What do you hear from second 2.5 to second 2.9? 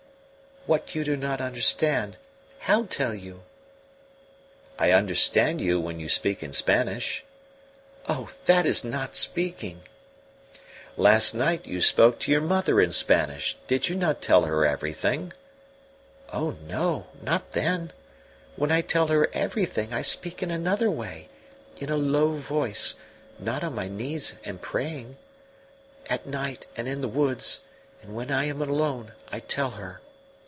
How